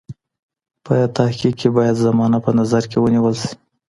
په 0.85 0.95
تحقیق 1.17 1.53
کې 1.61 1.69
باید 1.77 2.01
زمانه 2.05 2.37
په 2.45 2.51
نظر 2.59 2.83
کې 2.91 2.97
ونیول 2.99 3.35
سي. 3.43 3.51